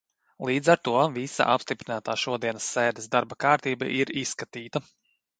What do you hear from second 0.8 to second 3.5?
to visa apstiprinātā šodienas sēdes darba